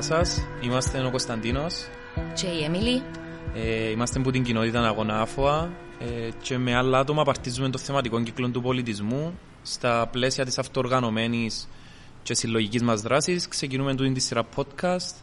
[0.00, 1.88] Γεια σας, είμαστε ο Κωνσταντίνος.
[2.34, 3.02] Και η Εμίλη.
[3.54, 8.22] Ε, είμαστε από την κοινότητα Αγώνα Άφωα ε, και με άλλα άτομα παρτίζουμε το θεματικό
[8.22, 11.68] κύκλο του πολιτισμού στα πλαίσια της αυτοοργανωμένης
[12.22, 13.48] και συλλογικής μας δράσης.
[13.48, 15.14] Ξεκινούμε του τη σειρά podcast.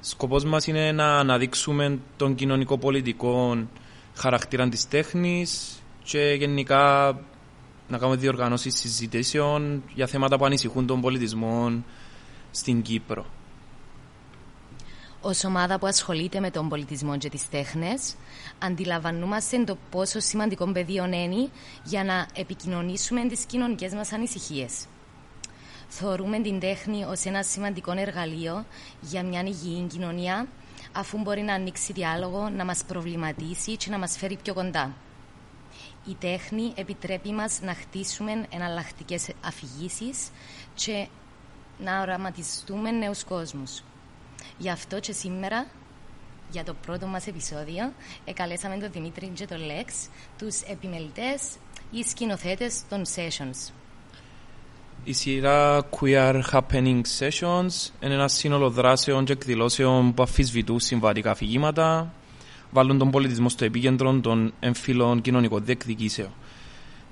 [0.00, 3.66] Σκοπός μας είναι να αναδείξουμε τον κοινωνικό-πολιτικό
[4.14, 7.14] χαρακτήρα της τέχνης και γενικά
[7.88, 11.84] να κάνουμε διοργανώσεις συζητήσεων για θέματα που ανησυχούν τον πολιτισμό
[12.50, 13.26] στην Κύπρο.
[15.26, 18.14] Ω ομάδα που ασχολείται με τον πολιτισμό και τις τέχνες,
[18.58, 21.48] αντιλαμβανόμαστε το πόσο σημαντικό πεδίο είναι
[21.84, 24.86] για να επικοινωνήσουμε τις κοινωνικές μας ανησυχίες.
[25.88, 28.64] Θεωρούμε την τέχνη ως ένα σημαντικό εργαλείο
[29.00, 30.46] για μια υγιή κοινωνία,
[30.92, 34.94] αφού μπορεί να ανοίξει διάλογο, να μας προβληματίσει και να μας φέρει πιο κοντά.
[36.06, 40.28] Η τέχνη επιτρέπει μας να χτίσουμε εναλλακτικές αφηγήσεις
[40.74, 41.06] και
[41.78, 43.82] να οραματιστούμε νέους κόσμους.
[44.58, 45.66] Γι' αυτό και σήμερα,
[46.50, 47.92] για το πρώτο μας επεισόδιο,
[48.24, 51.56] εκαλέσαμε τον Δημήτρη και τον Λέξ, τους επιμελητές
[51.90, 53.72] ή σκηνοθέτες των sessions.
[55.04, 62.12] Η σειρά Queer Happening Sessions είναι ένα σύνολο δράσεων και εκδηλώσεων που αφισβητούν συμβατικά αφηγήματα,
[62.70, 66.30] βάλουν τον πολιτισμό στο επίκεντρο των εμφύλων κοινωνικών διεκδικήσεων.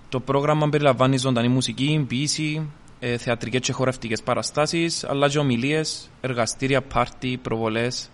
[0.08, 2.70] Το πρόγραμμα περιλαμβάνει ζωντανή μουσική, ποιήση,
[3.04, 8.10] ε, θεατρικές και χορευτικές παραστάσεις, αλλά και ομιλίες, εργαστήρια, πάρτι, προβολές.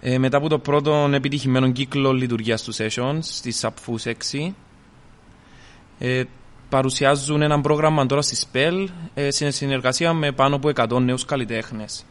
[0.00, 4.54] Ε, μετά από το πρώτο επιτυχημένο κύκλο λειτουργίας του Sessions, στη Subfus 6,
[5.98, 6.22] ε,
[6.68, 12.04] παρουσιάζουν ένα πρόγραμμα τώρα στη ΣΠΕΛ ε, σε συνεργασία με πάνω από 100 νέους καλλιτέχνες.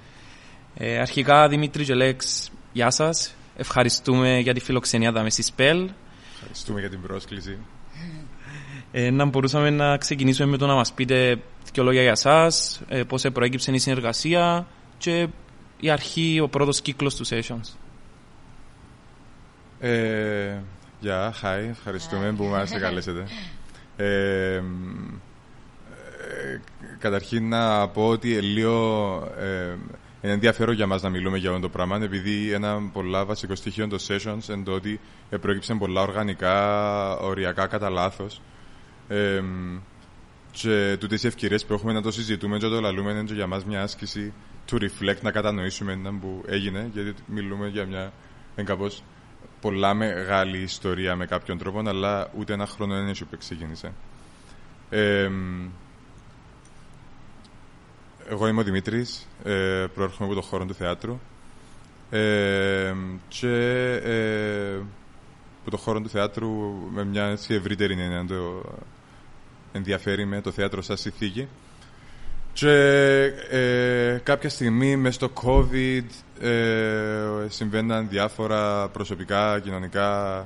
[0.75, 3.33] Ε, αρχικά, Δημήτρη και Λέξ, γεια σας.
[3.55, 5.89] Ευχαριστούμε για τη φιλοξενία δάμε στη ΣΠΕΛ.
[6.33, 7.57] Ευχαριστούμε για την πρόσκληση.
[8.91, 11.39] Ε, να μπορούσαμε να ξεκινήσουμε με το να μας πείτε
[11.73, 15.27] δύο λόγια για εσάς, ε, πώς προέκυψε η συνεργασία και
[15.79, 17.75] η αρχή, ο πρώτος κύκλος του Sessions.
[19.79, 20.57] Ε,
[20.99, 23.23] γεια, yeah, hi, ευχαριστούμε που μας καλέσετε.
[23.95, 24.61] Ε, ε,
[26.99, 29.75] καταρχήν να πω ότι λίγο ε,
[30.21, 33.87] είναι ενδιαφέρον για μας να μιλούμε για αυτό το πράγμα επειδή ένα πολλά βασικό στοιχείο
[33.87, 34.99] των sessions είναι το ότι
[35.41, 38.41] προέκυψε πολλά οργανικά, οριακά κατά λάθος.
[39.11, 39.43] Ε,
[40.51, 43.47] και τούτες οι ευκαιρίες που έχουμε να το συζητούμε και να το λαλούμε είναι για
[43.47, 44.33] μας μια άσκηση
[44.71, 48.13] to reflect, να κατανοήσουμε ένα που έγινε, γιατί μιλούμε για μια
[48.63, 49.03] κάπως
[49.61, 53.93] πολλά μεγάλη ιστορία με κάποιον τρόπο, αλλά ούτε ένα χρόνο δεν έχει που ξεκίνησε.
[54.89, 55.29] Ε,
[58.29, 61.19] εγώ είμαι ο Δημήτρης, ε, προέρχομαι από το χώρο του θεάτρου.
[62.09, 62.93] Ε,
[63.27, 63.55] και
[64.03, 64.75] ε,
[65.61, 66.49] από το χώρο του θεάτρου
[66.91, 68.63] με μια έτσι ευρύτερη έννοια το
[69.71, 71.47] ενδιαφέρει με το θέατρο σαν συνθήκη.
[72.53, 72.71] Και
[73.49, 76.03] ε, κάποια στιγμή μέσα στο COVID
[76.45, 80.37] ε, συμβαίναν διάφορα προσωπικά, κοινωνικά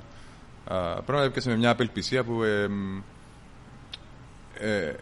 [0.69, 1.23] ε, πράγματα.
[1.23, 2.67] Έπιασα με μια απελπισία που ε,
[4.59, 4.93] ε,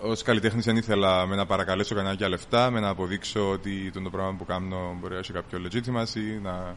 [0.00, 4.34] ως καλλιτέχνης δεν ήθελα με να παρακαλέσω κανένα λεφτά, με να αποδείξω ότι το πράγμα
[4.38, 6.76] που κάνω μπορεί να έχει κάποιο legitimacy, να,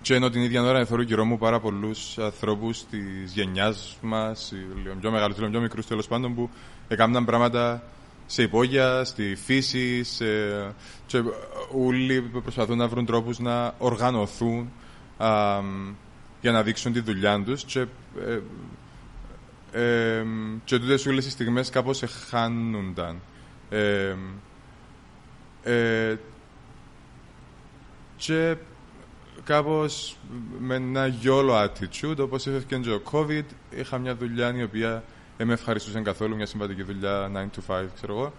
[0.00, 4.94] και ενώ την ίδια ώρα θεωρώ γύρω μου πάρα πολλούς ανθρώπους της γενιάς μας, λίγο
[5.00, 6.50] πιο μεγάλους, λίγο πιο μικρούς τέλος πάντων, που
[6.88, 7.82] έκαναν πράγματα
[8.26, 10.24] σε υπόγεια, στη φύση, σε...
[11.06, 11.22] και
[11.72, 14.72] όλοι προσπαθούν να βρουν τρόπους να οργανωθούν
[15.16, 15.60] α,
[16.40, 17.86] για να δείξουν τη δουλειά τους και,
[18.20, 18.40] ε,
[19.82, 20.24] ε,
[20.64, 23.20] και τούτες όλες οι στιγμές κάπως εχάνονταν.
[23.70, 24.14] Ε,
[25.62, 26.16] ε,
[28.16, 28.56] και
[29.44, 30.16] κάπως
[30.58, 35.02] με ένα γιόλο attitude, όπως έφευκε και ο COVID, είχα μια δουλειά η οποία
[35.36, 38.32] δεν με ευχαριστούσε καθόλου, μια συμβατική δουλειά 9 to 5, ξέρω εγώ.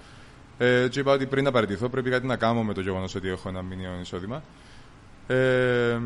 [0.58, 3.30] Ε, και είπα ότι πριν να παραιτηθώ πρέπει κάτι να κάνω με το γεγονός ότι
[3.30, 4.44] έχω ένα μηνιαίο εισόδημα.
[5.28, 6.00] Ε,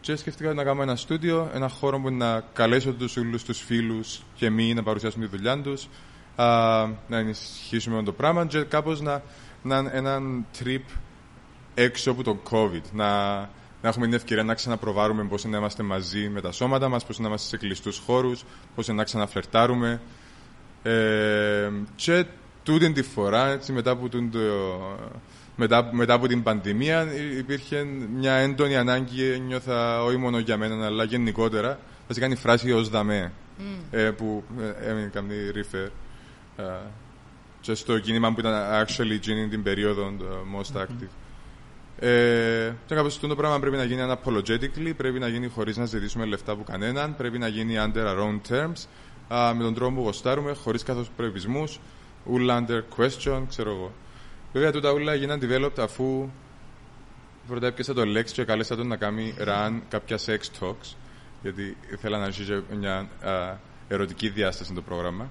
[0.00, 4.22] και σκεφτήκα να κάνω ένα στούντιο, ένα χώρο που να καλέσω τους όλου τους φίλους
[4.34, 5.88] και εμείς να παρουσιάσουν τη δουλειά τους,
[7.08, 9.22] να ενισχύσουμε με το πράγμα και κάπως να,
[9.62, 10.82] να έναν trip
[11.74, 12.82] έξω από το COVID.
[12.92, 13.40] Να,
[13.82, 17.18] να έχουμε την ευκαιρία να ξαναπροβάρουμε πώς να είμαστε μαζί με τα σώματα μας, πώς
[17.18, 18.44] να είμαστε σε κλειστούς χώρους,
[18.74, 20.00] πώς να ξαναφλερτάρουμε.
[20.82, 22.24] Ε, και
[22.62, 24.38] τούτη τη φορά, έτσι, μετά, από τον, το,
[25.56, 27.06] μετά, μετά από την πανδημία,
[27.38, 27.84] υπήρχε
[28.14, 31.78] μια έντονη ανάγκη, νιώθα όχι μόνο για μένα, αλλά γενικότερα.
[32.08, 33.62] Θα κάνει φράση ως δαμέ, mm.
[33.90, 35.88] ε, που ε, έμεινε καμία refer.
[36.56, 36.62] Uh,
[37.60, 38.52] και στο κίνημα που ήταν
[38.84, 39.18] actually
[39.50, 40.12] την περίοδο
[40.56, 41.08] most active.
[42.02, 45.84] Ε, και κάπως αυτό το πράγμα πρέπει να γίνει unapologetically, πρέπει να γίνει χωρίς να
[45.84, 48.86] ζητήσουμε λεφτά από κανέναν, πρέπει να γίνει under our own terms,
[49.34, 51.80] α, με τον τρόπο που γοστάρουμε, χωρίς καθώς προεπισμούς,
[52.32, 53.92] all under question, ξέρω εγώ.
[54.52, 56.28] Βέβαια, τούτα όλα έγιναν developed αφού
[57.48, 60.94] πρώτα έπιασα το Lex και κάλεσα τον να κάνει run κάποια sex talks,
[61.42, 63.56] γιατί ήθελα να αρχίσει μια α,
[63.88, 65.30] ερωτική διάσταση το πρόγραμμα.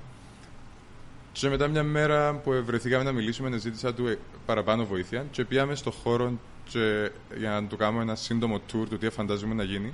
[1.32, 5.76] Και μετά μια μέρα που βρεθήκαμε να μιλήσουμε, ζήτησα του ε, παραπάνω βοήθεια και πήγαμε
[5.76, 6.40] στο χώρο
[6.70, 9.94] και, για να του κάνουμε ένα σύντομο tour του τι φαντάζομαι να γίνει.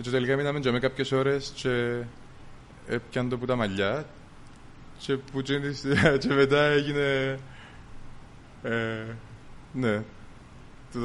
[0.00, 2.02] Και τελικά μείναμε και με κάποιες ώρες και
[2.86, 4.06] έπιαν το που τα μαλλιά
[4.98, 5.40] και, που
[6.20, 7.38] και μετά έγινε...
[8.62, 9.04] Ε,
[9.72, 10.02] ναι,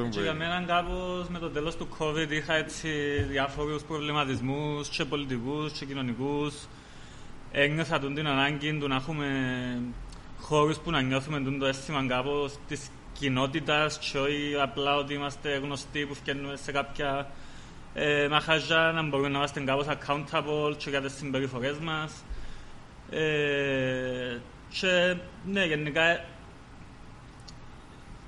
[0.10, 2.90] και για μένα κάπως με το τέλος του COVID είχα έτσι
[3.30, 6.54] διάφορους προβληματισμούς και πολιτικούς και κοινωνικούς.
[7.58, 9.28] Ένιωθα την ανάγκη του να έχουμε
[10.40, 16.06] χώρους που να νιώθουμε το αίσθημα κάπως της κοινότητας και όχι απλά ότι είμαστε γνωστοί
[16.06, 17.30] που φτιάχνουμε σε κάποια
[17.94, 22.24] ε, μαχαζιά να μπορούμε να είμαστε κάπως accountable και για τις συμπεριφορές μας.
[23.10, 24.38] Ε,
[24.80, 25.16] και
[25.46, 26.26] ναι, γενικά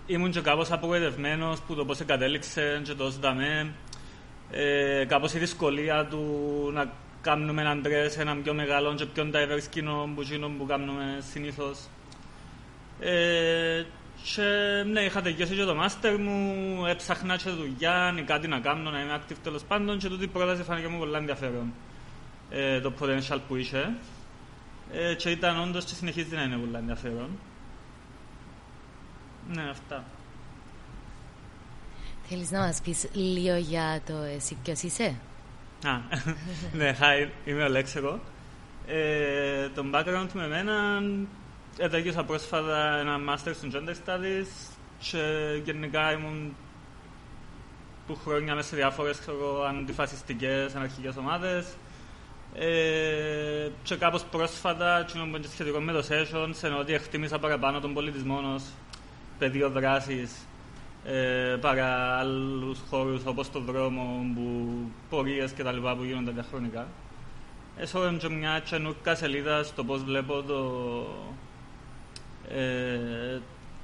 [0.05, 3.73] ήμουν και κάπως απογοητευμένος που το πώς κατέληξε και το δαμέ.
[4.51, 6.21] Ε, κάπως η δυσκολία του
[6.73, 6.91] να
[7.29, 10.23] κάνουμε έναν τρες, έναν πιο μεγάλο και πιο diverse κοινό που,
[10.57, 11.79] που κάνουμε συνήθως.
[12.99, 13.83] Ε,
[14.23, 14.43] και
[14.91, 19.19] ναι, είχα τελειώσει και το μάστερ μου, έψαχνα και δουλειά, κάτι να κάνω, να είμαι
[19.19, 21.73] active τέλος πάντων και τούτη η πρόταση φάνηκε μου πολύ ενδιαφέρον.
[22.49, 23.93] Ε, το potential που είχε.
[24.91, 27.29] Ε, και ήταν όντως και συνεχίζει να είναι πολύ ενδιαφέρον.
[29.53, 30.03] Ναι, αυτά.
[32.29, 35.15] Θέλεις να μας πεις λίγο για το εσύ ποιος είσαι;
[35.85, 35.99] Α,
[36.77, 38.19] ναι, hi, είμαι ο Λέξερο.
[38.87, 41.01] Ε, το background με εμένα
[41.77, 45.21] Ετέγιωσα πρόσφατα ένα Master in Gender Studies και
[45.63, 46.55] γενικά ήμουν
[48.07, 49.19] που χρόνια μέσα σε διάφορες
[49.69, 51.65] αντιφασιστικές αναρχικές ομάδες
[52.55, 57.93] ε, και κάπως πρόσφατα, και και σχετικό με το session, ενώ ότι εκτίμησα παραπάνω τον
[57.93, 58.63] πολιτισμό ως
[59.37, 60.31] πεδίο δράσης
[61.05, 64.73] ε, παρά άλλους χώρους όπως το δρόμο, που,
[65.09, 66.87] πορείες και τα λοιπά που γίνονται διαχρονικά.
[67.77, 70.59] Έσω και μια τσενούκα σελίδα στο πώς βλέπω το,
[72.55, 73.39] ε,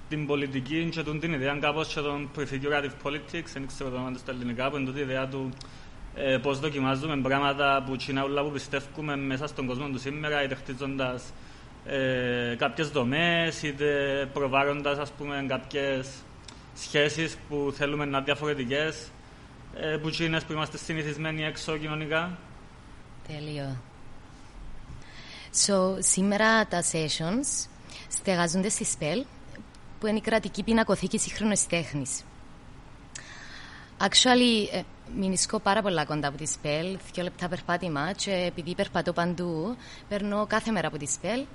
[0.10, 4.18] την πολιτική και τον, την ιδέα κάπως και τον prefigurative politics, δεν ξέρω το όνομα
[4.18, 5.50] στα ελληνικά, που είναι η ιδέα του
[6.16, 10.56] ε, πώς δοκιμάζουμε πράγματα που τσινά όλα που πιστεύουμε μέσα στον κόσμο του σήμερα, είτε
[10.56, 11.34] χτίζοντας
[11.86, 13.86] ε, κάποιες δομές, είτε
[14.34, 16.10] προβάλλοντας ας πούμε κάποιες
[16.76, 19.12] σχέσεις που θέλουμε να είναι διαφορετικές,
[19.76, 22.38] ε, που τσίνες που είμαστε συνηθισμένοι έξω κοινωνικά.
[23.28, 23.78] Τέλειο.
[25.66, 27.68] So, σήμερα τα sessions
[28.08, 29.26] στεγαζούνται στη ΣΠΕΛ,
[30.00, 32.24] που είναι η κρατική πινακοθήκη σύγχρονης τέχνης.
[34.00, 34.82] Actually, ε,
[35.18, 39.76] μηνισκώ πάρα πολλά κοντά από τη ΣΠΕΛ, δύο λεπτά περπάτημα και επειδή περπατώ παντού,
[40.10, 41.46] περνώ κάθε μέρα από τη ΣΠΕΛ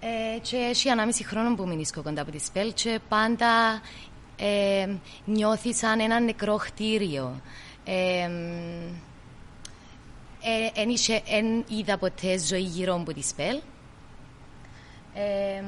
[0.00, 3.80] ε, και έχει ανάμιση χρόνο που μηνισκώ κοντά από τη ΣΠΕΛ και πάντα
[4.40, 4.88] ε,
[5.24, 7.40] νιώθεις σαν ένα νεκρό χτίριο.
[7.84, 8.28] Ε,
[11.26, 13.60] εν είδα ποτέ ζωή γύρω από τη ΣΠΕΛ.
[15.14, 15.62] Ε,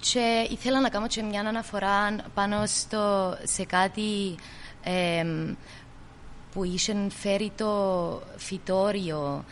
[0.00, 4.34] και ήθελα να κάνω και μια αναφορά πάνω στο, σε κάτι
[6.52, 9.44] που είχε φέρει το φυτόριο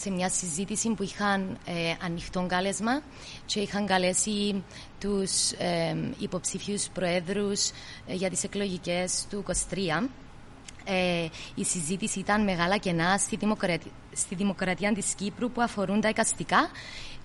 [0.00, 3.00] σε μια συζήτηση που είχαν ε, ανοιχτό κάλεσμα
[3.46, 4.62] και είχαν καλέσει
[5.00, 7.68] τους ε, υποψηφίους προέδρους
[8.06, 10.08] ε, για τις εκλογικές του 23.
[10.84, 16.08] Ε, η συζήτηση ήταν μεγάλα κενά στη, δημοκρατία, στη δημοκρατία της Κύπρου που αφορούν τα
[16.08, 16.70] εικαστικά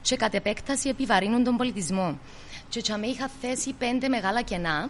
[0.02, 2.20] και κατ' επέκταση επιβαρύνουν τον πολιτισμό.
[2.70, 4.90] Και τσαμέ είχα θέσει πέντε μεγάλα κενά.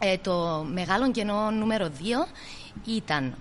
[0.00, 2.26] Ε, το μεγάλο κενό νούμερο δύο
[2.84, 3.36] ήταν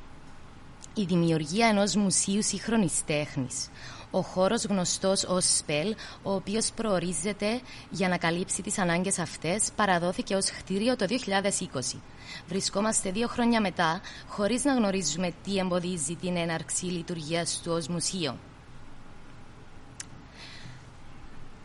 [0.98, 3.70] η δημιουργία ενός μουσείου σύγχρονης τέχνης.
[4.12, 10.36] Ο χώρος γνωστός ως ΣΠΕΛ, ο οποίος προορίζεται για να καλύψει τις ανάγκες αυτές, παραδόθηκε
[10.36, 12.02] ως χτίριο το 2020.
[12.48, 18.38] Βρισκόμαστε δύο χρόνια μετά, χωρίς να γνωρίζουμε τι εμποδίζει την έναρξη λειτουργίας του ως μουσείο.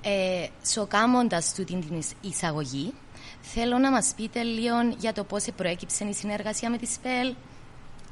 [0.03, 2.93] Ε, σοκάμοντας του την εισαγωγή,
[3.41, 7.35] θέλω να μας πείτε λίγο για το πώς προέκυψε η συνεργασία με τη ΣΠΕΛ,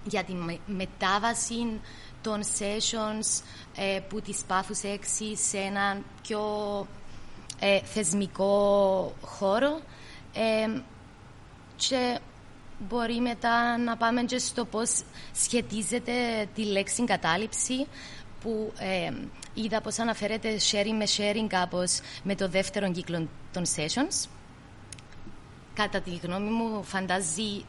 [0.05, 0.35] για τη
[0.67, 1.81] μετάβαση
[2.23, 3.43] των sessions
[3.77, 6.41] ε, που τις πάθους έξι σε έναν πιο
[7.61, 9.81] ε, θεσμικό χώρο
[10.33, 10.81] ε,
[11.77, 12.19] και
[12.89, 15.03] μπορεί μετά να πάμε και στο πώς
[15.35, 16.13] σχετίζεται
[16.55, 17.87] τη λέξη κατάληψη
[18.41, 19.13] που ε,
[19.55, 24.29] είδα πως αναφέρεται sharing με sharing κάπως με το δεύτερο κύκλο των sessions.
[25.75, 27.65] Κατά τη γνώμη μου φαντάζει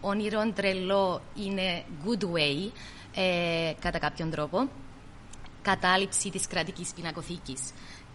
[0.00, 2.70] όνειρο τρελό είναι good way
[3.14, 4.68] ε, κατά κάποιον τρόπο
[5.62, 7.60] κατάληψη της κρατικής πινακοθήκης.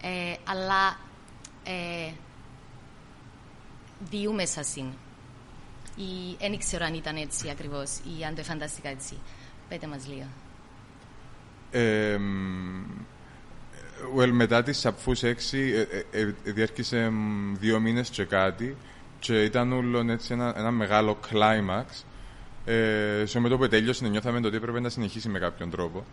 [0.02, 0.96] Ε, αλλά
[1.64, 2.12] Ε,
[4.10, 4.76] διούμε σας
[5.96, 9.18] Ή δεν ξέρω αν ήταν έτσι ακριβώς ή αν το φανταστικά έτσι.
[9.68, 10.26] Πέτε μας λίγο.
[11.70, 12.18] Ε,
[14.16, 17.12] well, μετά τις Σαπφούς 6 ε, ε, ε, διέρχησε
[17.58, 18.76] δύο μήνες και κάτι
[19.22, 22.06] και ήταν όλο έτσι ένα, ένα μεγάλο κλάιμαξ
[22.64, 26.04] ε, σε το που τέλειωσε νιώθαμε ότι έπρεπε να συνεχίσει με κάποιον τρόπο.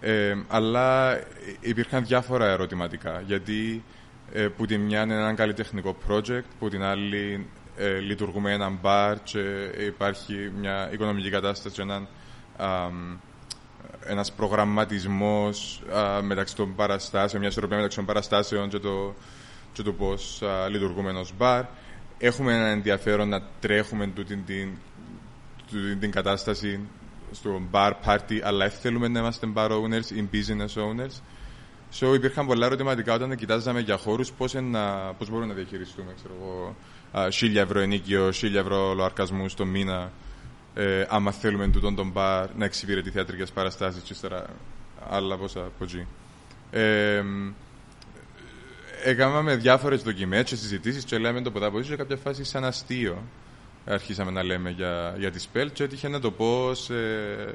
[0.00, 1.18] Ε, αλλά
[1.60, 3.22] υπήρχαν διάφορα ερωτηματικά.
[3.26, 3.84] Γιατί
[4.32, 9.22] ε, που τη μια είναι ένα καλλιτεχνικό project που την άλλη ε, λειτουργούμε ένα μπαρ
[9.22, 9.40] και
[9.86, 12.08] υπάρχει μια οικονομική κατάσταση έναν
[14.04, 15.82] ένας προγραμματισμός
[16.22, 19.14] μεταξύ των παραστάσεων, μια ισορροπία μεταξύ των παραστάσεων και το,
[19.72, 21.64] και το πώς λειτουργούμε ενός μπαρ.
[22.18, 24.70] Έχουμε ένα ενδιαφέρον να τρέχουμε τούτη την,
[25.70, 26.80] την, την κατάσταση
[27.32, 31.20] στο bar party, αλλά θέλουμε να είμαστε bar owners ή business owners.
[32.00, 34.54] So, υπήρχαν πολλά ερωτηματικά όταν κοιτάζαμε για χώρους πώς
[35.18, 36.12] πώς μπορούμε να διαχειριστούμε.
[36.16, 36.76] Ξέρω εγώ,
[37.30, 40.12] χίλια ευρώ ενίκιο, χίλια ευρώ λοαρκασμούς το μήνα,
[40.74, 44.46] ε, άμα θέλουμε τούτον τον μπαρ να εξυπηρετεί θεατρικές παραστάσεις και ύστερα
[45.10, 46.06] άλλα πόσα από εκεί.
[49.06, 53.22] Ε, έκαναμε διάφορες δοκιμές και συζητήσεις και λέμε το ποτά σε κάποια φάση σαν αστείο
[53.84, 56.94] αρχίσαμε να λέμε για, για τη ΣΠΕΛ και έτυχε να το πω σε,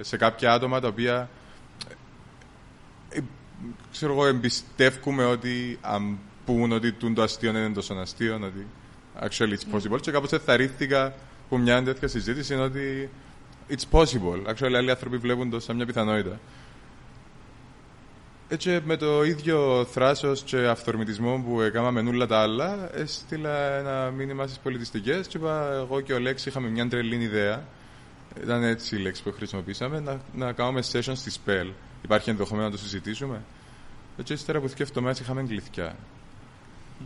[0.04, 1.30] σε κάποια άτομα τα οποία
[3.10, 3.20] ε,
[3.92, 8.68] ξέρω εγώ εμπιστεύκουμε ότι αν πούν ότι το αστείο είναι τόσο αστείο ότι
[9.22, 11.14] actually it's possible και κάπως εθαρρύθηκα
[11.50, 13.10] που μια τέτοια συζήτηση είναι ότι
[13.70, 14.54] it's possible.
[14.54, 16.40] Actually, άλλοι άνθρωποι βλέπουν το σαν μια πιθανότητα.
[18.54, 24.48] Έτσι, με το ίδιο θράσος και αυθορμητισμό που έκαναμε όλα τα άλλα, έστειλα ένα μήνυμα
[24.48, 27.64] στις πολιτιστικές και είπα: Εγώ και ο Λέξη είχαμε μια τρελή ιδέα.
[28.44, 31.72] Ήταν έτσι η λέξη που χρησιμοποιήσαμε, να, να κάνουμε session στη Spell.
[32.04, 33.42] Υπάρχει ενδεχομένω να το συζητήσουμε.
[34.18, 35.96] Έτσι, ύστερα που σκέφτομαι, είχαμε γλυθιά.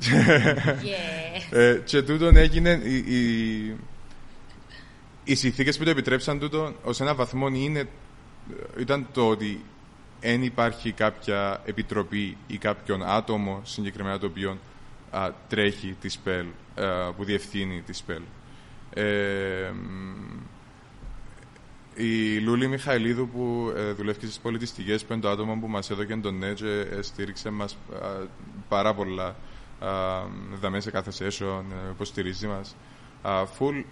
[0.02, 1.58] Yeah.
[1.58, 3.75] ε, και τούτον έγινε η, η,
[5.24, 7.88] οι συνθήκες που το επιτρέψαν τούτο ως ένα βαθμό είναι,
[8.78, 9.64] ήταν το ότι
[10.25, 14.58] δεν υπάρχει κάποια επιτροπή ή κάποιον άτομο συγκεκριμένα το οποίο
[15.12, 16.46] α, τρέχει τη ΣΠΕΛ,
[17.17, 18.22] που διευθύνει τη ΣΠΕΛ.
[18.94, 19.72] Ε,
[21.96, 26.15] η Λούλη Μιχαηλίδου που ε, δουλεύει στις πολιτιστικές που είναι το άτομο που μας έδωκε
[26.15, 27.77] τον ναι και ε, στήριξε μας
[28.67, 29.36] πάρα πολλά
[30.62, 32.75] δαμές σε κάθε session, ε, υποστηρίζει μας.
[33.60, 33.84] Full,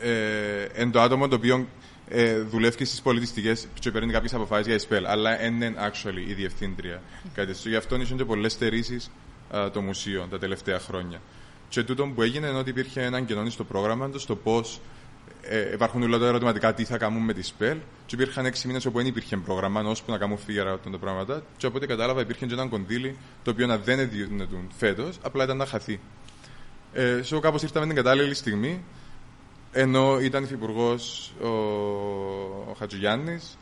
[0.00, 1.66] ε, εν το άτομο το οποίο
[2.08, 7.02] ε, δουλεύει στις πολιτιστικές και παίρνει κάποιες αποφάσεις για ΕΣΠΕΛ, αλλά είναι actually η διευθύντρια.
[7.34, 9.10] Κάτι Γι' αυτό ήσουν και πολλές στερήσεις
[9.72, 11.20] το μουσείο τα τελευταία χρόνια.
[11.68, 14.80] Και τούτο που έγινε είναι ότι υπήρχε έναν κενό στο πρόγραμμα του, στο πώς
[15.42, 17.76] ε, υπάρχουν όλα τα ερωτηματικά τι θα κάνουμε με τη ΣΠΕΛ.
[18.06, 21.42] Και υπήρχαν έξι μήνες όπου δεν υπήρχε πρόγραμμα, ώσπου να κάνουμε φίγερα αυτά τα πράγματα.
[21.56, 25.44] Και από ό,τι κατάλαβα, υπήρχε και ένα κονδύλι το οποίο να δεν έδινε φέτος, απλά
[25.44, 26.00] ήταν να χαθεί.
[26.92, 28.82] Ε, so, κάπως ήρθαμε την κατάλληλη στιγμή
[29.72, 30.94] ενώ ήταν υφυπουργό
[31.42, 31.48] ο,
[32.70, 33.58] ο Χατζηγιάννης,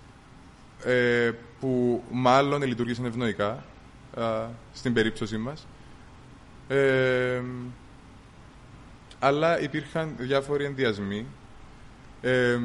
[0.85, 3.65] ε, που μάλλον λειτουργήσαν ευνοϊκά
[4.73, 5.67] στην περίπτωσή μας.
[6.69, 7.43] Ε,
[9.19, 11.27] αλλά υπήρχαν διάφοροι ενδιασμοί
[12.21, 12.59] ε,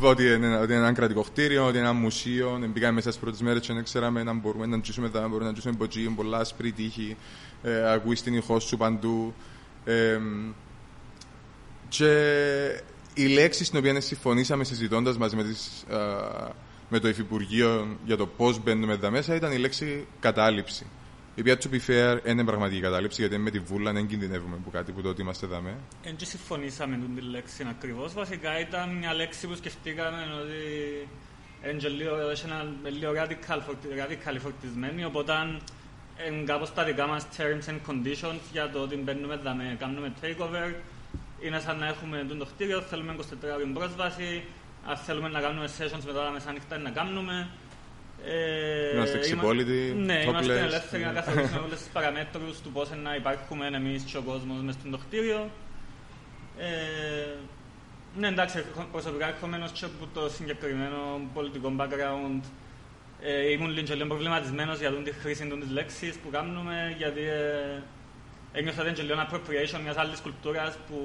[0.00, 2.58] ότι, είναι, ότι είναι ένα κρατικό κτίριο, ότι είναι ένα μουσείο.
[2.72, 5.52] Μπήκαμε μέσα στις πρώτες μέρες και δεν ξέραμε να μπορούμε να τζούσουμε εδώ, μπορούμε να
[5.52, 7.16] τζούσουμε από εκεί, πολλά άσπρη τύχη,
[7.62, 9.34] ε, ακούει την ηχό σου παντού.
[9.84, 10.20] Ε,
[11.88, 12.82] και
[13.14, 15.84] η λέξη στην οποία συμφωνήσαμε συζητώντας μαζί με, τις,
[16.88, 20.86] με το Υφυπουργείο για το πώς μπαίνουμε εδώ μέσα ήταν η λέξη κατάληψη.
[21.34, 24.70] Η οποία, to be fair, είναι πραγματική κατάληψη, γιατί με τη βούλα δεν κινδυνεύουμε από
[24.70, 25.62] κάτι που τότε είμαστε εδώ.
[26.02, 28.12] Δεν συμφωνήσαμε με την λέξη ακριβώς.
[28.12, 31.08] Βασικά ήταν μια λέξη που σκεφτήκαμε ότι
[31.70, 32.16] είναι λίγο,
[32.98, 33.58] λίγο radical,
[34.00, 35.32] radical φορτισμένη, οπότε
[36.28, 40.74] είναι κάπως τα δικά μας terms and conditions για το ότι μπαίνουμε εδώ, κάνουμε takeover,
[41.40, 43.22] είναι σαν να έχουμε το κτίριο, θέλουμε 24
[43.54, 44.44] ώρες πρόσβαση,
[44.86, 47.48] αν θέλουμε να κάνουμε sessions μετά τα μεσάνυχτα να κάνουμε.
[48.24, 53.66] Ε, είμαστε ξυπόλοιτοι, Ναι, είμαστε ελεύθεροι να καθορίσουμε όλες τις παραμέτρους του πώς να υπάρχουμε
[53.66, 55.50] εμείς και ο κόσμος μες στο κτίριο.
[56.58, 56.68] Ε,
[58.18, 62.40] ναι, εντάξει, προσωπικά ερχομένως και από το συγκεκριμένο πολιτικό background
[63.20, 67.82] ε, ήμουν λίγο προβληματισμένος για τη χρήση της λέξης που κάνουμε, γιατί ε,
[68.58, 70.98] ένιωσα ότι είναι λίγο appropriation μιας άλλης κουλτούρας που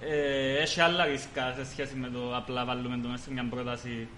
[0.00, 4.08] ε, έχει άλλα ρίσκα σε σχέση με το απλά βάλουμε το μέσα σε μια πρόταση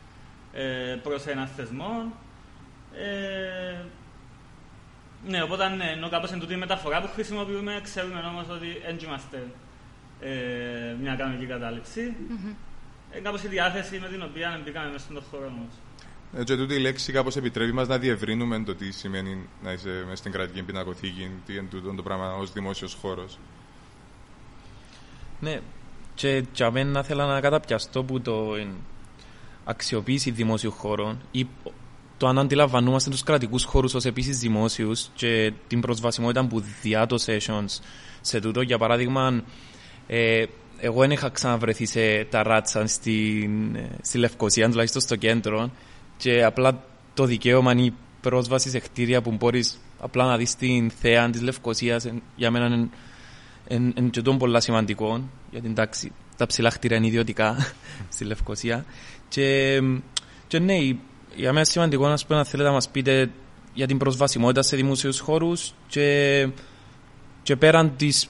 [0.53, 2.13] ε, προς ένα θεσμό.
[2.95, 3.77] Ε,
[5.27, 8.99] ναι, οπότε ναι, ενώ κάπως είναι τούτη η μεταφορά που χρησιμοποιούμε, ξέρουμε όμως ότι δεν
[9.05, 9.47] είμαστε
[10.21, 12.17] ε, μια κανονική κατάληψη.
[12.19, 12.55] Mm-hmm.
[13.11, 15.73] Ε, κάπως η διάθεση με την οποία μπήκαμε μέσα στον χώρο όμως.
[16.37, 20.03] Ε, και τούτη η λέξη κάπως επιτρέπει μας να διευρύνουμε το τι σημαίνει να είσαι
[20.05, 23.39] μέσα στην κρατική πινακοθήκη, τι είναι τούτο το πράγμα ως δημόσιος χώρος.
[25.41, 25.61] Ναι,
[26.15, 28.69] και για μένα θέλω να καταπιαστώ που το εν,
[29.65, 31.47] αξιοποίηση δημόσιου χώρων ή
[32.17, 37.17] το αν αντιλαμβανόμαστε τους κρατικούς χώρους ως επίσης δημόσιους και την προσβασιμότητα που διά το
[37.27, 37.81] sessions
[38.21, 38.61] σε τούτο.
[38.61, 39.43] Για παράδειγμα,
[40.07, 40.45] ε,
[40.81, 43.51] εγώ δεν είχα ξαναβρεθεί σε τα ράτσα στη,
[44.03, 45.71] στη Λευκοσία, τουλάχιστον στο κέντρο
[46.19, 46.85] και απλά
[47.15, 51.41] το δικαίωμα είναι η πρόσβαση σε κτίρια που μπορείς απλά να δεις την θέα της
[51.41, 52.07] Λευκοσίας.
[52.37, 52.89] Για μένα είναι
[53.69, 57.57] είναι και πολύ σημαντικό γιατί εντάξει, τα ψηλά κτίρια είναι ιδιωτικά
[58.15, 58.85] στη Λευκοσία.
[59.29, 59.81] Και,
[60.47, 60.75] και ναι,
[61.35, 63.31] για μένα σημαντικό να, να θέλετε να μας πείτε
[63.75, 66.49] για την προσβασιμότητα σε δημόσιους χώρους και,
[67.43, 68.29] και πέραν της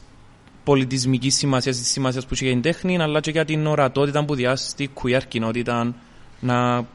[0.64, 4.34] πολιτισμικής σημασίας, της σημασίας που έχει για την τέχνη, αλλά και για την ορατότητα που
[4.34, 5.94] διάσει στη queer κοινότητα
[6.40, 6.86] να,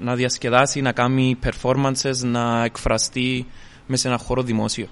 [0.00, 3.46] να διασκεδάσει, να κάνει performances, να εκφραστεί
[3.86, 4.88] μέσα σε ένα χώρο δημόσιο.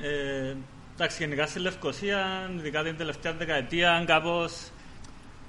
[0.00, 0.54] Ε,
[0.94, 4.70] εντάξει, γενικά στη Λευκοσία, ειδικά την τελευταία δεκαετία, κάπως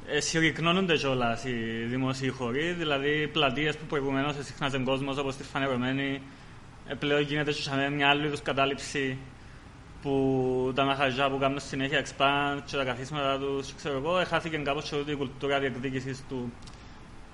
[0.08, 2.72] ε, συρρυκνώνονται κιόλας οι δημόσιοι χώροι.
[2.72, 6.22] Δηλαδή, πλατείες που προηγουμένως εσύχναζαν κόσμος όπως τη Φανερωμένη,
[6.88, 7.52] ε, πλέον γίνεται
[7.92, 9.18] μια άλλη είδους κατάληψη
[10.02, 14.90] που τα μαχαζιά που κάνουν συνέχεια expand και τα καθίσματα τους, ξέρω εγώ, έχαθηκε κάπως
[14.90, 16.52] και η κουλτούρα διεκδίκησης του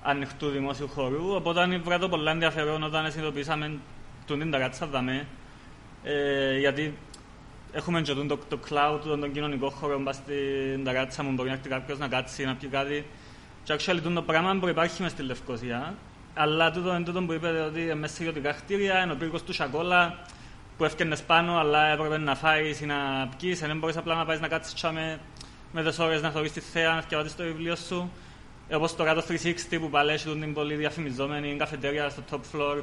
[0.04, 1.34] ανοιχτού δημόσιου χώρου.
[1.34, 3.78] Οπότε βρω το πολύ ενδιαφέρον όταν συνειδητοποιήσαμε
[4.26, 5.26] την ταράτσα δαμέ,
[6.02, 6.94] ε, γιατί
[7.72, 11.54] έχουμε και το, το cloud, τον, τον κοινωνικό χώρο μπας στην ταράτσα μου, μπορεί να
[11.54, 13.06] έρθει κάποιος να κάτσει, να πει κάτι.
[13.62, 15.94] Και actually το πράγμα που υπάρχει μες στη Λευκοσία,
[16.34, 20.18] αλλά τούτο είναι τούτο που είπατε ότι μέσα σε ιδιωτικά κτίρια, ενώ πύργος του Σακόλα,
[20.76, 24.40] που έφτιανες πάνω, αλλά έπρεπε να φάεις ή να πιείς, δεν μπορείς απλά να πάεις
[24.40, 25.20] να κάτσεις με,
[25.72, 28.10] με τις ώρες να θεωρείς τη θέα, να διαβάσεις το βιβλίο σου.
[28.68, 32.82] Ε, όπως το κάτω 360 που πάλι έχει την πολύ διαφημιζόμενη καφετέρια στο top floor,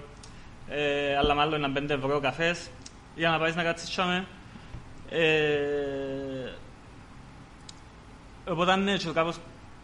[0.68, 2.70] ε, αλλά μάλλον ένα 5 ευρώ καφές,
[3.16, 4.26] για να πάεις να κάτσεις με.
[5.10, 6.52] Ε,
[8.48, 9.38] οπότε ναι, κάπως,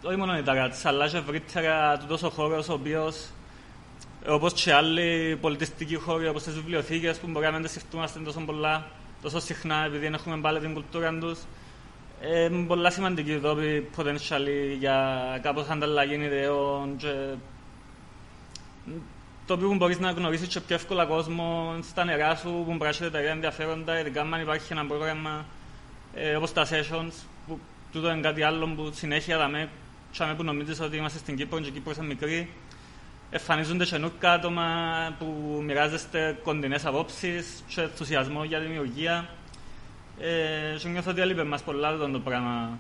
[0.04, 3.30] όχι μόνο η ταράτης, αλλά και ευρύτερα τούτος ο χώρος ο οποίος
[4.28, 8.88] όπως και άλλοι πολιτιστικοί χώροι, όπως τις βιβλιοθήκες που μπορεί να μην σκεφτούμαστε τόσο πολλά,
[9.22, 11.40] τόσο συχνά, επειδή δεν έχουμε πάλι την κουλτούρα τους.
[12.22, 14.48] Ε, είναι πολλά σημαντική τόπη potential
[14.80, 17.14] για κάπως ανταλλαγή ιδεών και
[19.46, 23.12] το οποίο μπορείς να γνωρίσεις και πιο εύκολα κόσμο στα νερά σου που μπορεί να
[23.12, 25.46] τα ενδιαφέροντα, ειδικά αν υπάρχει ένα πρόγραμμα
[26.14, 27.14] ε, όπως τα sessions,
[27.48, 27.60] που
[27.92, 29.70] τούτο είναι κάτι άλλο που συνέχεια δαμε,
[30.38, 32.50] που νομίζεις ότι είμαστε στην Κύπρο και η Κύπρος είναι μικρή,
[33.30, 34.66] εμφανίζονται καινούργια άτομα
[35.20, 39.30] που μοιράζεστε κοντινές απόψεις και ενθουσιασμό για δημιουργία.
[40.20, 42.80] Ε, και νιώθω ότι έλειπε μας πολλά το πράγμα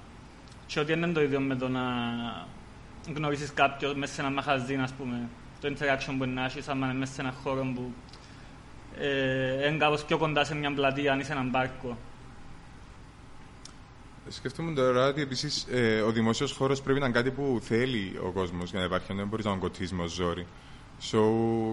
[0.65, 1.82] και ότι είναι το ίδιο με το να
[3.15, 5.30] γνωρίσεις κάποιον μέσα σε ένα μαχαζί, ας πούμε.
[5.62, 7.93] Το interaction που να έχεις, άμα είναι μέσα σε ένα χώρο που
[9.00, 11.97] ε, είναι κάπως πιο κοντά σε μια πλατεία, αν είσαι έναν πάρκο.
[14.30, 18.32] Σκεφτούμε τώρα ότι επίσης ε, ο δημόσιος χώρος πρέπει να είναι κάτι που θέλει ο
[18.32, 19.13] κόσμος για να υπάρχει.
[19.13, 20.47] Δεν μπορείς να τον κοτίσουμε ω ζόρι.
[21.01, 21.19] So,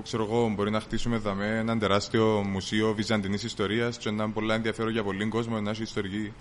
[0.03, 4.53] ξέρω εγώ, μπορεί να χτίσουμε δαμέ ένα τεράστιο μουσείο βυζαντινής ιστορίας και να είναι πολύ
[4.53, 6.33] ενδιαφέρον για πολλοί κόσμο, να έχει ιστορική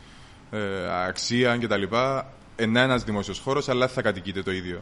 [0.51, 0.59] ε,
[1.07, 1.83] αξία κτλ.
[2.55, 4.81] Ενά ένας δημόσιος χώρος, αλλά θα κατοικείται το ίδιο.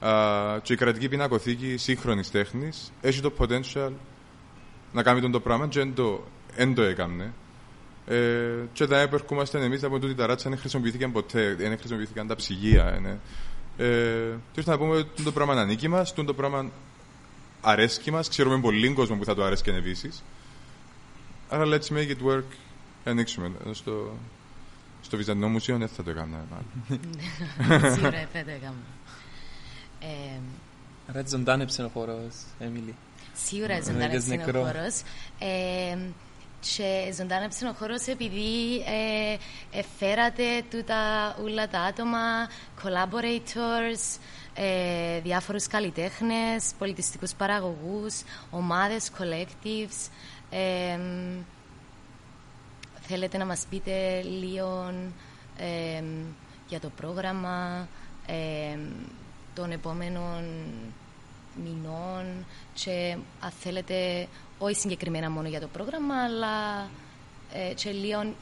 [0.00, 3.90] Uh, και η κρατική πινακοθήκη σύγχρονης τέχνης έχει το potential
[4.92, 5.86] να κάνει τον το πράγμα και
[6.56, 7.32] δεν το έκανε.
[8.06, 8.18] Ε,
[8.72, 12.98] και τα επερχόμαστε εμείς από τούτη τα ράτσα δεν χρησιμοποιήθηκαν ποτέ, δεν χρησιμοποιήθηκαν τα ψυγεία.
[13.02, 13.18] Ναι.
[13.86, 16.70] Ε, και να πούμε ότι το πράγμα είναι ανήκει μας, το πράγμα
[17.68, 20.22] αρέσκει μας, ξέρουμε πολύ κόσμο που θα το αρέσει επίσης.
[21.48, 22.44] Άρα let's make it work.
[23.04, 23.50] Ανοίξουμε.
[23.72, 24.16] Στο,
[25.02, 26.44] στο Βυζαντινό Μουσείο δεν θα το έκανα.
[27.94, 28.74] Σίγουρα δεν το έκανα.
[31.08, 32.94] Άρα έτσι ζωντάνεψε ο χώρος, Έμιλι.
[33.34, 35.02] Σίγουρα ζωντάνεψε ο χώρος
[36.60, 39.36] και ζωντάνεψε ο χώρος επειδή ε,
[39.78, 42.48] εφέρατε τούτα όλα τα άτομα,
[42.82, 44.18] collaborators,
[44.56, 50.10] ε, διάφορους καλλιτέχνες, πολιτιστικούς παραγωγούς, ομάδες, collectives.
[50.50, 50.98] Ε,
[53.00, 54.92] θέλετε να μας πείτε λίγο
[55.56, 56.02] ε,
[56.68, 57.88] για το πρόγραμμα
[58.26, 58.78] ε,
[59.54, 60.44] των επόμενων
[61.64, 66.88] μηνών και αν θέλετε όχι συγκεκριμένα μόνο για το πρόγραμμα αλλά
[67.52, 68.34] ε, και λίγο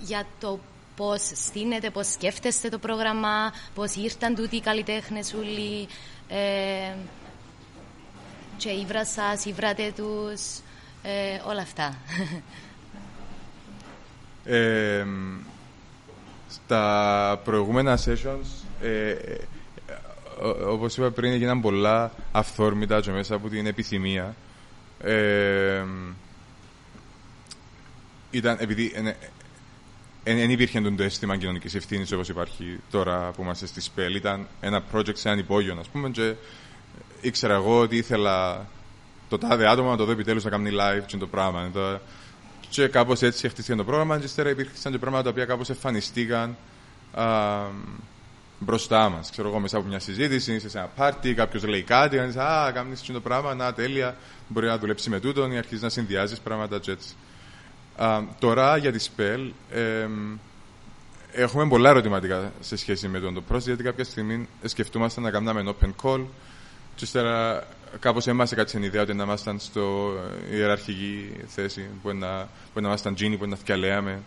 [0.00, 0.58] για το
[1.00, 5.88] πώς στείνετε, πώς σκέφτεστε το πρόγραμμα, πώς ήρθαν τούτοι οι καλλιτέχνες όλοι
[6.28, 6.94] ε,
[8.56, 10.58] και η βρά σας, η βράτε τους,
[11.02, 11.96] ε, όλα αυτά.
[16.48, 19.14] στα προηγούμενα sessions ε,
[20.66, 24.34] Όπως είπα πριν, έγιναν πολλά αυθόρμητα και μέσα από την επιθυμία.
[25.02, 25.84] Ε,
[28.30, 28.92] ήταν επειδή
[30.24, 34.14] δεν υπήρχε το αίσθημα κοινωνικής ευθύνης όπως υπάρχει τώρα που είμαστε στη ΣΠΕΛ.
[34.14, 36.34] Ήταν ένα project σε έναν υπόγειο, ας πούμε, και
[37.20, 38.66] ήξερα εγώ ότι ήθελα
[39.28, 41.70] το τάδε άτομο να το δω επιτέλους να κάνει live και το πράγμα.
[42.68, 44.18] Και κάπως έτσι χτίστηκε το πρόγραμμα.
[44.18, 46.56] Και ύστερα υπήρχαν και πράγματα τα οποία κάπως εμφανιστήκαν
[47.14, 47.26] α,
[48.58, 49.30] μπροστά μας.
[49.30, 53.02] Ξέρω εγώ, μέσα από μια συζήτηση, σε ένα πάρτι, κάποιος λέει κάτι, κάνεις Α, κάνεις
[53.02, 54.16] το πράγμα, να τέλεια,
[54.48, 57.08] μπορεί να δουλέψεις με τούτον ή αρχίζεις να συνδυάζεις πράγματα και έτσι.
[58.00, 60.06] Α, τώρα για τη Spell, ε,
[61.32, 65.74] έχουμε πολλά ερωτηματικά σε σχέση με τον το project, γιατί κάποια στιγμή σκεφτούμαστε να κάνουμε
[65.80, 66.24] open call
[66.94, 67.66] και ύστερα
[68.00, 70.12] κάπως εμάς έκατσε την ιδέα ότι να ήμασταν στο
[70.52, 74.22] ιεραρχική θέση, που να, που να ήμασταν τζίνι, που να θυκαλέαμε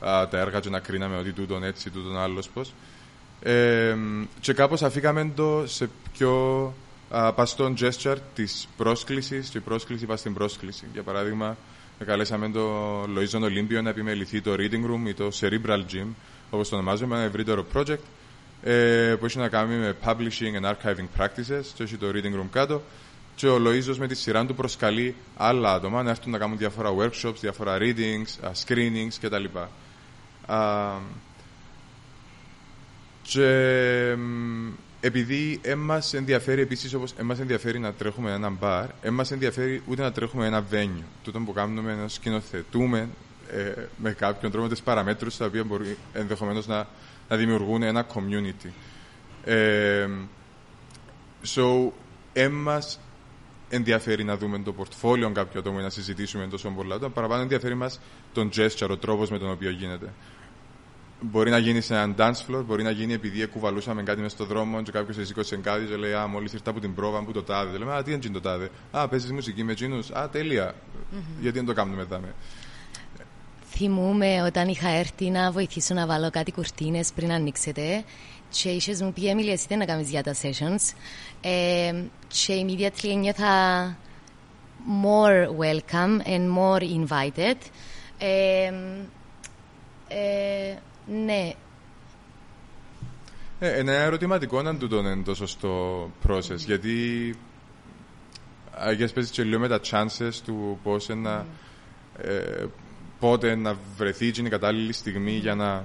[0.00, 2.74] τα έργα και να κρίναμε ότι τούτον έτσι, τούτον άλλος πώς.
[3.42, 3.96] Ε,
[4.40, 6.74] και κάπως αφήκαμε το σε πιο
[7.10, 10.86] α, παστόν gesture της πρόσκλησης και η πρόσκληση πάει στην πρόσκληση.
[10.92, 11.56] Για παράδειγμα,
[12.04, 16.06] καλέσαμε το Λοίζον Ολύμπιο να επιμεληθεί το Reading Room ή το Cerebral Gym,
[16.50, 17.98] όπως το ονομάζουμε, ένα ευρύτερο project
[18.62, 22.46] ε, που έχει να κάνει με publishing and archiving practices και έχει το Reading Room
[22.50, 22.82] κάτω
[23.34, 26.90] και ο Λοΐζος με τη σειρά του προσκαλεί άλλα άτομα να έρθουν να κάνουν διάφορα
[26.98, 29.44] workshops, διάφορα readings, screenings κτλ.
[33.22, 34.16] Και
[35.00, 40.12] επειδή εμά ενδιαφέρει επίσης όπως εμά ενδιαφέρει να τρέχουμε ένα μπαρ, εμά ενδιαφέρει ούτε να
[40.12, 41.02] τρέχουμε ένα venue.
[41.24, 43.08] Τούτο που κάνουμε να σκηνοθετούμε
[43.50, 46.86] ε, με κάποιον τρόπο τις παραμέτρους τα οποία μπορεί ενδεχομένως να,
[47.28, 48.70] να δημιουργούν ένα community.
[49.44, 50.08] Ε,
[51.54, 51.90] so,
[52.32, 53.00] εμάς
[53.68, 56.98] ενδιαφέρει να δούμε το πορτφόλιο κάποιου ατόμου να συζητήσουμε τόσο πολλά.
[56.98, 58.00] Το παραπάνω ενδιαφέρει μας
[58.32, 60.12] τον gesture, ο τρόπος με τον οποίο γίνεται.
[61.20, 64.46] Μπορεί να γίνει σε έναν dance floor, μπορεί να γίνει επειδή κουβαλούσαμε κάτι μέσα στον
[64.46, 67.42] δρόμο και κάποιος σήκωσε κάτι και λέει Α, μόλις ήρθα από την πρόβα που το
[67.42, 67.78] τάδε.
[67.78, 69.98] Λέμε Α, τι είναι το τάδε; Α, παίζεις μουσική με τζίνου.
[70.12, 70.72] Α, τέλεια.
[70.72, 71.40] Mm-hmm.
[71.40, 72.20] Γιατί δεν το κάνουμε μετά.
[73.70, 78.04] Θυμούμαι όταν είχα έρθει να βοηθήσω να βάλω κάτι κουρτίνες πριν ανοίξετε
[78.50, 80.94] και είχες μου πει Έμιλια εσύ δεν να κάνεις για τα sessions;
[81.40, 83.96] Ε, και immediately νιώθα
[85.02, 87.56] more welcome and more invited
[88.18, 88.72] ε,
[90.08, 90.76] ε,
[91.08, 91.52] ναι
[93.60, 96.56] ε, ένα ερωτηματικό να τούτο είναι το σωστό process mm.
[96.56, 97.34] γιατί
[98.74, 102.24] αγιές παίζεις και λίγο με τα chances του πώς να mm.
[102.24, 102.64] ε,
[103.18, 105.84] πότε να βρεθεί η κατάλληλη στιγμή για να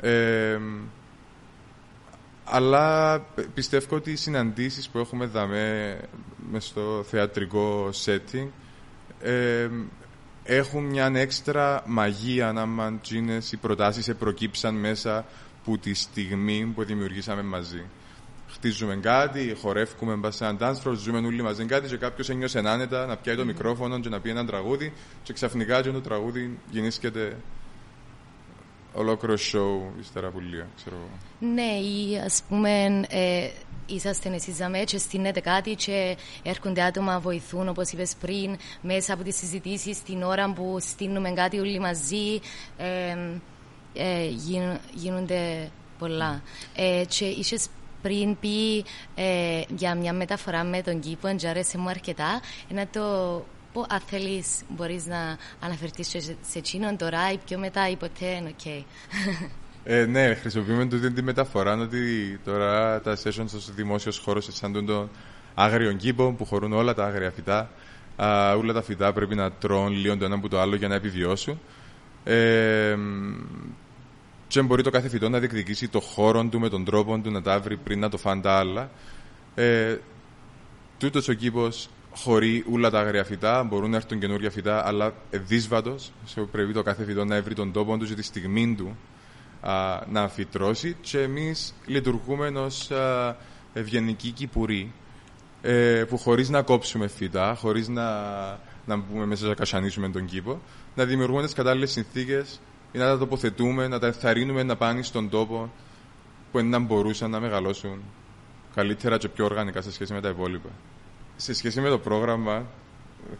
[0.00, 0.58] ε,
[2.44, 3.18] αλλά
[3.54, 6.00] πιστεύω ότι οι συναντήσεις που έχουμε δαμέ
[6.50, 8.46] μες στο θεατρικό setting
[9.22, 9.68] ε,
[10.44, 15.24] έχουν μια έξτρα μαγεία να μαντζίνες οι προτάσεις προκύψαν μέσα
[15.64, 17.84] που τη στιγμή που δημιουργήσαμε μαζί.
[18.48, 22.58] Χτίζουμε κάτι, χορεύουμε μπας σε έναν dance floor, ζούμε όλοι μαζί κάτι και κάποιος ένιωσε
[22.58, 26.58] άνετα να πιάει το μικρόφωνο και να πει ένα τραγούδι και ξαφνικά και το τραγούδι
[26.70, 27.36] γεννήσκεται
[28.92, 30.96] ολόκληρο show ύστερα από λίγο, ξέρω
[31.38, 33.48] Ναι, ή ας πούμε ε,
[33.86, 39.22] είσαστε εσείς ζαμέ και στείνετε κάτι και έρχονται άτομα βοηθούν όπως είπες πριν μέσα από
[39.22, 42.40] τις συζητήσεις την ώρα που στείνουμε κάτι όλοι μαζί
[42.76, 43.16] ε,
[43.94, 44.28] ε,
[44.94, 46.42] γίνονται πολλά.
[46.74, 47.68] Ε, και είχες
[48.02, 53.00] πριν πει ε, για μια μεταφορά με τον κήπο, εντζάρεσε μου αρκετά, να το
[53.72, 58.42] πω, αν θέλεις, μπορείς να αναφερθείς σε, σε εκείνον τώρα ή πιο μετά ή ποτέ,
[58.48, 58.66] οκ.
[59.84, 61.98] Ε, ναι, χρησιμοποιούμε τούτη τη μεταφορά ότι
[62.44, 65.10] τώρα τα sessions στο δημόσιος χώρος σαν τον
[65.54, 67.70] άγριο κήπο που χωρούν όλα τα άγρια φυτά.
[68.16, 70.94] Α, όλα τα φυτά πρέπει να τρώνε λίγο το ένα από το άλλο για να
[70.94, 71.60] επιβιώσουν.
[72.24, 72.96] Ε,
[74.48, 77.42] και μπορεί το κάθε φυτό να διεκδικήσει το χώρο του με τον τρόπο του να
[77.42, 78.90] τα βρει πριν να το φάνε τα άλλα.
[79.54, 79.96] Ε,
[80.98, 86.12] τούτος ο κήπος χωρί όλα τα άγρια φυτά, μπορούν να έρθουν καινούργια φυτά, αλλά δύσβατος.
[86.50, 88.96] Πρέπει το κάθε φυτό να βρει τον τόπο του και τη στιγμή του
[89.62, 90.96] α, να φυτρώσει.
[91.00, 92.90] Και εμείς λειτουργούμε ως
[93.72, 94.92] ευγενική κυπουρή,
[95.62, 98.10] ε, που χωρίς να κόψουμε φυτά, χωρίς να,
[98.86, 100.60] να μπούμε μέσα να κασανίσουμε τον κήπο,
[100.94, 102.60] να δημιουργούμε τις κατάλληλες συνθήκες
[102.92, 105.72] ή να τα τοποθετούμε, να τα ενθαρρύνουμε να πάνε στον τόπο
[106.52, 108.02] που να μπορούσαν να μεγαλώσουν
[108.74, 110.68] καλύτερα και πιο οργανικά σε σχέση με τα υπόλοιπα.
[111.36, 112.66] Σε σχέση με το πρόγραμμα,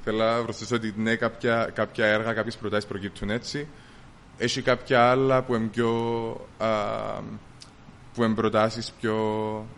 [0.05, 3.69] θέλω να προσθέσω ότι ναι, κάποια, κάποια έργα, κάποιες προτάσεις προκύπτουν έτσι.
[4.39, 5.91] Έχει κάποια άλλα που είναι πιο.
[6.59, 6.69] Α,
[8.15, 9.17] που είναι προτάσεις πιο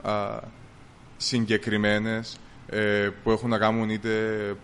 [0.03, 0.39] α,
[1.17, 4.11] συγκεκριμένες ε, που έχουν να κάνουν είτε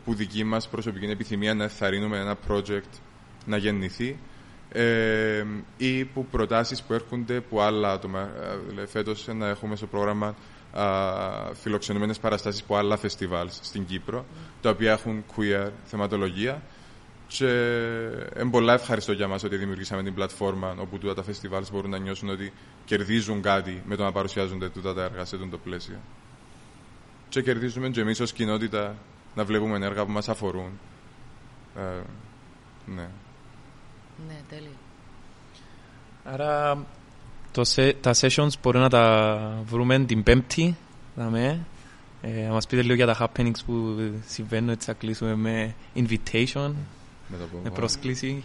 [0.05, 3.00] που δική μας προσωπική επιθυμία να εθαρρύνουμε ένα project
[3.46, 4.18] να γεννηθεί
[4.72, 5.44] ε,
[5.76, 8.20] ή που προτάσεις που έρχονται από άλλα άτομα.
[8.20, 10.35] Ε, δηλαδή, φέτος να έχουμε στο πρόγραμμα
[11.53, 14.24] φιλοξενούμενες παραστάσεις από άλλα φεστιβάλς στην Κύπρο,
[14.61, 16.62] τα οποία έχουν queer θεματολογία.
[17.33, 17.47] Και
[18.40, 21.99] είναι πολλά ευχαριστώ για μας ότι δημιουργήσαμε την πλατφόρμα όπου τούτα τα φεστιβάλ μπορούν να
[21.99, 22.53] νιώσουν ότι
[22.85, 25.97] κερδίζουν κάτι με το να παρουσιάζονται τούτα τα έργα σε το πλαίσιο.
[27.29, 28.97] Και κερδίζουμε και εμείς ως κοινότητα
[29.35, 30.71] να βλέπουμε έργα που μας αφορούν.
[31.77, 31.81] Ε,
[32.87, 33.09] ναι.
[34.29, 34.77] Ναι, τέλειο.
[36.25, 36.85] Άρα
[37.53, 37.62] το,
[38.01, 40.77] τα sessions μπορεί να τα βρούμε την Πέμπτη.
[41.16, 41.66] Δαμε.
[42.23, 46.73] Ε, να μας πείτε λίγο για τα happenings που συμβαίνουν, έτσι θα κλείσουμε με invitation,
[47.31, 48.45] με, με πρόσκληση.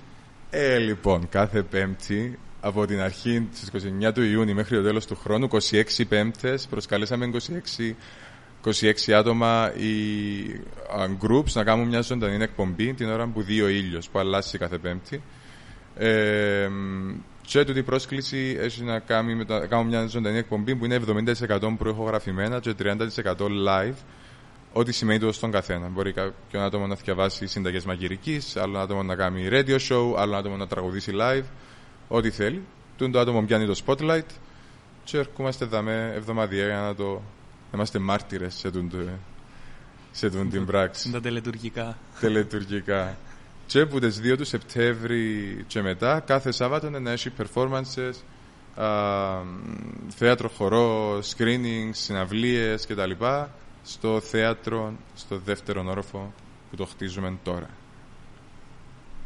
[0.49, 5.15] Ε, λοιπόν, κάθε Πέμπτη από την αρχή στις 29 του Ιούνιου μέχρι το τέλος του
[5.15, 7.29] χρόνου, 26 Πέμπτες, προσκαλέσαμε
[7.79, 7.93] 26
[8.73, 9.93] 26 άτομα οι
[10.97, 14.57] uh, groups να κάνουν μια ζωντανή εκπομπή την ώρα που δει ο ήλιος που αλλάζει
[14.57, 15.21] κάθε Πέμπτη.
[15.97, 16.69] Ε,
[17.41, 20.99] και τούτη πρόσκληση έχει να κάνει με το, κάνουμε μια ζωντανή εκπομπή που είναι
[21.49, 22.97] 70% προεχογραφημένα και 30%
[23.67, 23.95] live.
[24.77, 25.87] Ό,τι σημαίνει το στον καθένα.
[25.87, 30.57] Μπορεί κάποιον άτομος να διαβάσει συνταγές μαγειρικής, άλλο άτομο να κάνει radio show, άλλο άτομο
[30.57, 31.43] να τραγουδήσει live.
[32.07, 32.61] Ό,τι θέλει.
[32.97, 34.29] Τούν το άτομο πιάνει το spotlight
[35.03, 37.21] και ερχόμαστε εδώ με εβδομαδιαία για να το
[37.75, 38.91] Είμαστε μάρτυρες σε, τον,
[40.11, 41.11] σε τον την πράξη.
[41.11, 41.97] Τα τελετουργικά.
[42.19, 43.17] Τελετουργικά.
[43.65, 48.13] Και από τις 2 του Σεπτέμβρη και μετά, κάθε Σάββατο να έχει performances,
[48.75, 48.87] α,
[50.07, 53.11] θέατρο χορό, screenings, συναυλίες κτλ.
[53.85, 56.33] Στο θέατρο, στο δεύτερο όροφο
[56.69, 57.69] που το χτίζουμε τώρα.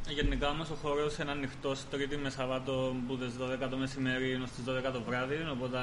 [0.10, 3.34] Γενικά όμως ο χώρος είναι ανοιχτό Τρίτη με Σαββάτο που τις
[3.66, 5.36] 12 το μεσημέρι έω τι 12 το βράδυ.
[5.52, 5.78] Οπότε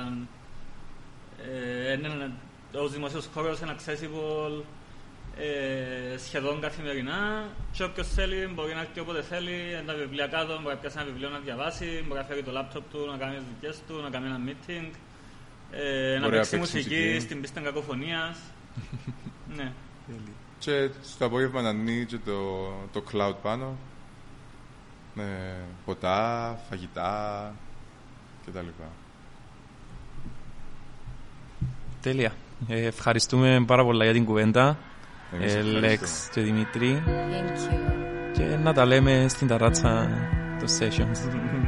[1.88, 2.32] ε, είναι
[2.72, 4.62] ο δημοσίος χώρος είναι accessible
[5.38, 10.74] ε, σχεδόν καθημερινά και όποιος θέλει μπορεί να έρθει όποτε θέλει, τα βιβλία κάτω, μπορεί
[10.74, 13.44] να πιάσει ένα βιβλίο να διαβάσει, μπορεί να φέρει το λάπτοπ του, να κάνει τις
[13.54, 14.90] δικές του, να κάνει ένα meeting,
[15.70, 18.38] ε, να παίξει μουσική στην πίστη κακοφωνίας.
[19.56, 19.72] Ναι.
[20.58, 23.76] Και στο απόγευμα να ανοίγει το, το cloud πάνω
[25.14, 27.54] με ποτά, φαγητά
[28.46, 28.66] κτλ.
[32.00, 32.32] Τέλεια.
[32.68, 34.78] Ε, ευχαριστούμε πάρα πολλά για την κουβέντα.
[35.40, 37.02] Ε, Λέξ και Δημήτρη.
[37.06, 37.96] Thank you.
[38.32, 40.08] Και να τα λέμε στην ταράτσα
[40.60, 41.18] το sessions.